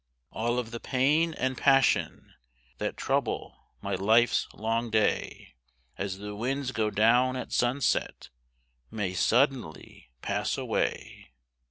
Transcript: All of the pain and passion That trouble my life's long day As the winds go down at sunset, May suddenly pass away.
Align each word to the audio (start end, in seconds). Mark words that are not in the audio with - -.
All 0.31 0.57
of 0.57 0.71
the 0.71 0.79
pain 0.79 1.35
and 1.35 1.55
passion 1.55 2.33
That 2.79 2.97
trouble 2.97 3.55
my 3.83 3.93
life's 3.93 4.47
long 4.51 4.89
day 4.89 5.53
As 5.95 6.17
the 6.17 6.35
winds 6.35 6.71
go 6.71 6.89
down 6.89 7.35
at 7.35 7.51
sunset, 7.51 8.29
May 8.89 9.13
suddenly 9.13 10.09
pass 10.23 10.57
away. 10.57 11.29